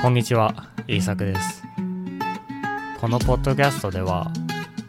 [0.00, 0.54] こんにちは、
[0.88, 1.62] イーサクです。
[2.98, 4.32] このポッドキャストでは、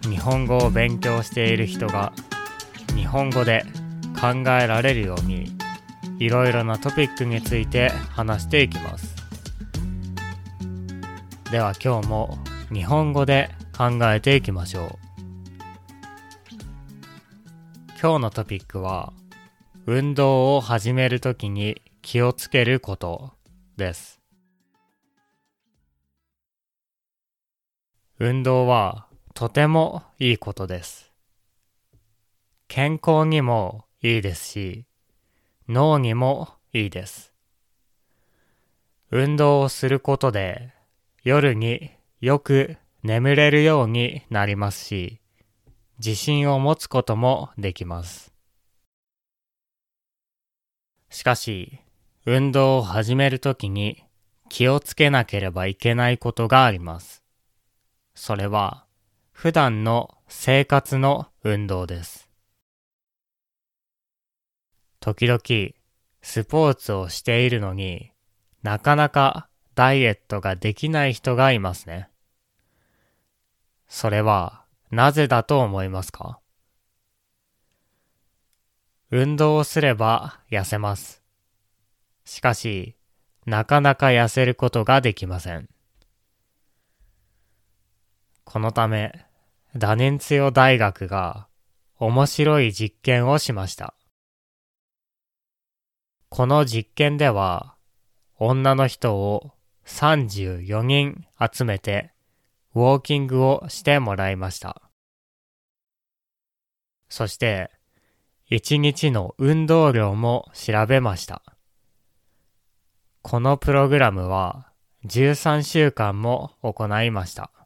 [0.04, 2.14] 日本語を勉強している人が、
[2.96, 3.66] 日本語で
[4.18, 5.52] 考えられるように、
[6.18, 9.14] いろいろなトピックについて話していきます。
[11.52, 12.40] では今日も
[12.72, 14.90] 日本語で考えていきましょう。
[18.02, 19.12] 今日のトピックは、
[19.86, 23.34] 運動を始めるときに気をつけること
[23.76, 24.21] です。
[28.24, 31.12] 運動はとてもいいことです。
[32.68, 34.86] 健康にもいいですし、
[35.68, 37.34] 脳にもいいです。
[39.10, 40.72] 運動をすることで
[41.24, 41.90] 夜に
[42.20, 45.20] よく眠れるようになりますし、
[45.98, 48.32] 自信を持つこともできます。
[51.10, 51.80] しかし、
[52.28, 54.04] 運動を始めるときに
[54.48, 57.21] 気をつけなければいけないことがあります。
[58.14, 58.86] それは、
[59.32, 62.30] 普段の生活の運動です。
[65.00, 65.40] 時々、
[66.22, 68.12] スポーツをしているのに
[68.62, 72.10] なかなかダイエットができない人がいますね。
[73.88, 76.40] それは、なぜだと思いますか？
[79.10, 81.24] 運動をすれば痩せます。
[82.24, 82.96] しかし、
[83.46, 85.68] なかなか痩せることができません。
[88.44, 89.26] このため、
[89.76, 91.48] ダネンツヨ大学が
[91.98, 93.96] 面白い実験をしました。
[96.30, 97.76] この実験では、
[98.38, 99.52] 女の人を
[99.86, 102.12] 34人集めて、
[102.74, 104.82] ウォーキングをしてもらいました。
[107.10, 107.70] そして、
[108.50, 111.42] 1日の運動量も調べました。
[113.22, 114.72] このプログラムは
[115.06, 117.61] 13週間も行いました。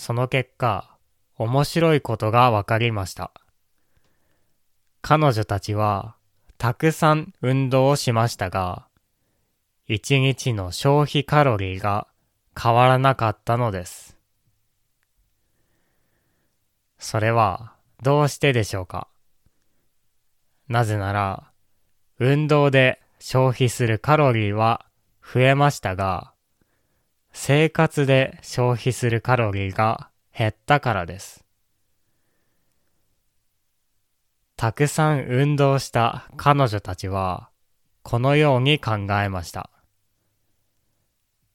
[0.00, 0.96] その結果、
[1.34, 3.32] 面白いことが分かりました。
[5.02, 6.14] 彼女たちは
[6.56, 8.86] たくさん運動をしましたが、
[9.88, 12.06] 1日の消費カロリーが
[12.56, 14.16] 変わらなかったのです。
[17.00, 19.08] それはどうしてでしょうか？
[20.68, 21.50] なぜなら、
[22.20, 24.86] 運動で消費するカロリーは
[25.20, 26.32] 増えましたが、
[27.40, 31.44] 生活で消費するカロリーが減ったからです。
[34.56, 37.48] たくさん運動した彼女たちは、
[38.02, 39.70] このように考えました。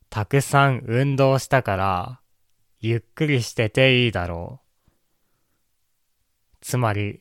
[0.10, 2.22] たくさん運動したから、
[2.80, 4.92] ゆっくりしてていいだろう。
[6.62, 7.20] つまり、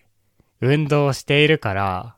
[0.60, 2.16] 運動しているから、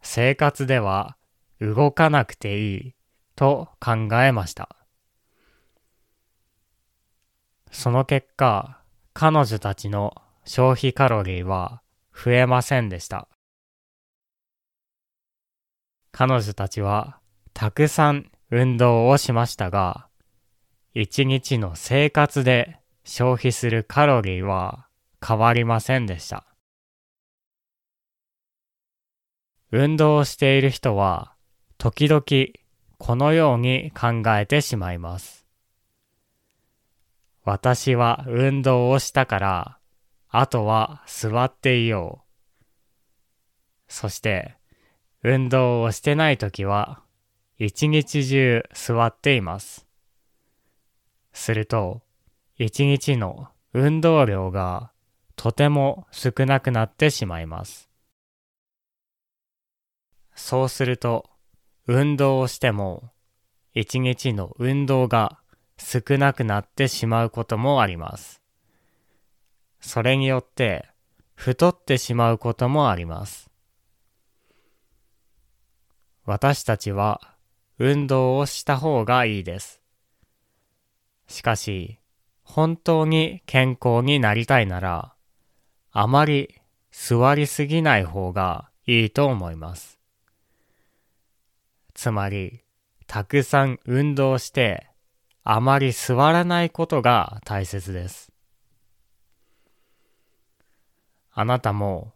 [0.00, 1.18] 生活では
[1.60, 2.94] 動かなくていい
[3.36, 4.83] と考えました。
[7.74, 8.78] その結果、
[9.14, 10.14] 彼女たちの
[10.44, 11.82] 消費カロリーは
[12.14, 13.28] 増えませんでした。
[16.12, 17.18] 彼女たちは
[17.52, 20.06] たくさん運動をしましたが、
[20.94, 24.86] 一日の生活で消費するカロリーは
[25.26, 26.46] 変わりませんでした。
[29.72, 31.34] 運動をしている人は、
[31.78, 32.22] 時々
[32.98, 35.43] このように考えてしまいます。
[37.44, 39.78] 私は運動をしたから、
[40.28, 42.24] あとは座っていよ
[42.60, 42.64] う。
[43.86, 44.56] そして、
[45.22, 47.02] 運動をしてないときは、
[47.58, 49.86] 一日中座っています。
[51.34, 52.00] すると、
[52.56, 54.90] 一日の運動量が
[55.36, 57.90] とても少なくなってしまいます。
[60.34, 61.28] そうすると、
[61.86, 63.12] 運動をしても、
[63.74, 65.40] 一日の運動が
[65.76, 68.40] 少なくなってしまうこともあります。
[69.80, 70.88] それによって、
[71.34, 73.50] 太ってしまうこともあります。
[76.24, 77.20] 私たちは、
[77.78, 79.82] 運動をした方がいいです。
[81.26, 81.98] しかし、
[82.42, 85.14] 本当に健康になりたいなら、
[85.90, 86.60] あまり
[86.90, 89.98] 座りすぎない方がいいと思います。
[91.94, 92.62] つまり、
[93.06, 94.88] たくさん運動して、
[95.46, 98.32] あまり座らないことが大切です。
[101.30, 102.14] あなたも、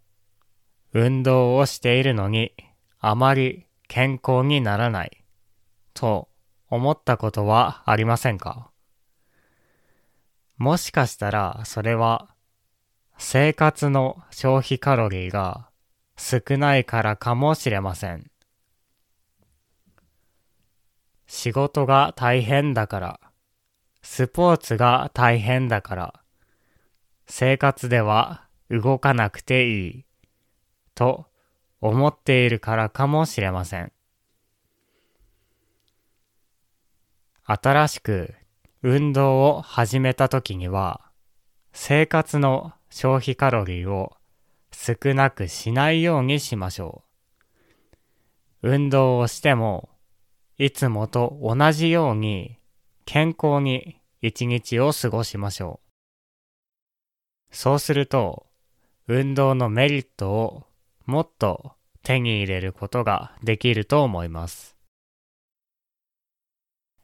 [0.94, 2.52] 運動をしているのに、
[2.98, 5.24] あまり健康にならない、
[5.92, 6.28] と
[6.70, 8.70] 思ったことはありませんか？
[10.56, 12.34] もしかしたら、それは、
[13.18, 15.68] 生活の消費カロリーが
[16.16, 18.30] 少ないからかもしれません。
[21.28, 23.20] 仕事が大変だから、
[24.02, 26.14] スポーツが大変だから、
[27.26, 30.04] 生活では動かなくていい、
[30.94, 31.26] と
[31.80, 33.92] 思っているからかもしれません。
[37.44, 38.34] 新しく
[38.82, 41.10] 運動を始めた時には、
[41.72, 44.16] 生活の消費カロリーを
[44.72, 47.04] 少なくしないようにしましょ
[48.62, 48.70] う。
[48.70, 49.90] 運動をしても、
[50.58, 52.58] いつもと同じように
[53.04, 55.78] 健康に一日を過ごしましょ
[57.52, 57.54] う。
[57.54, 58.46] そうすると、
[59.06, 60.66] 運動のメリットを
[61.06, 64.76] もっと手に入れることができると思います。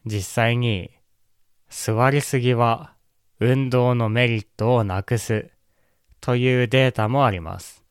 [0.04, 0.90] 実際に
[1.70, 2.94] 座りすぎは
[3.38, 5.50] 運動のメリットをなくす
[6.20, 7.84] というデータもあります。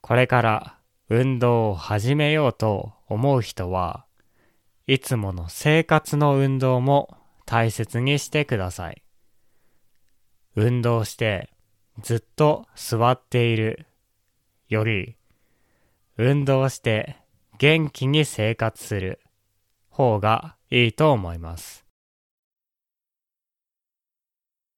[0.00, 0.78] これから
[1.08, 4.07] 運動を始めようと思う人は
[4.90, 7.14] いつもの生活の運動も
[7.44, 9.02] 大切にしてください。
[10.56, 11.50] 運動して
[12.00, 13.84] ずっと座っている
[14.70, 15.18] より
[16.16, 17.18] 運動して
[17.58, 19.20] 元気に生活する
[19.90, 21.84] 方がいいと思います。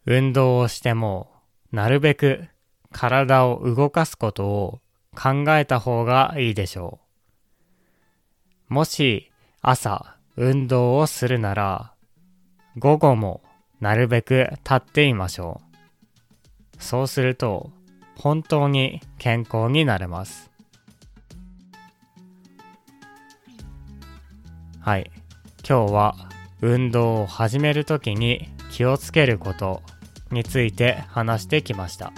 [0.07, 1.31] 運動をしても
[1.71, 2.49] なるべく
[2.91, 4.81] 体を動かすことを
[5.15, 6.99] 考えた方がいいでしょ
[8.69, 8.75] う。
[8.75, 9.30] もし
[9.63, 11.93] 朝運動をするなら
[12.79, 13.43] 午後も
[13.79, 15.61] なるべく立っていましょ
[16.79, 16.83] う。
[16.83, 17.71] そうすると
[18.17, 20.51] 本当に健康になれます。
[24.81, 25.11] はい。
[25.69, 26.17] 今日は
[26.63, 29.83] 運動を始めるときに気をつけること
[30.31, 32.15] について話してきました。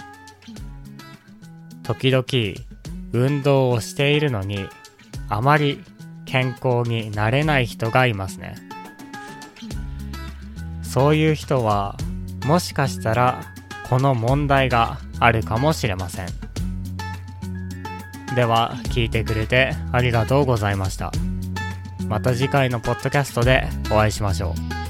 [1.83, 2.25] 時々
[3.11, 4.65] 運動をしているのに
[5.27, 5.83] あまり
[6.33, 8.55] 健康になれない人がいますね。
[10.81, 11.95] そういう人は
[12.47, 13.43] もしかしたら
[13.87, 16.27] この問題があるかもしれません。
[18.35, 21.11] では聞いてくれてありがとうございました。
[22.07, 24.82] また次回のポッドキャストでお会いしましょう。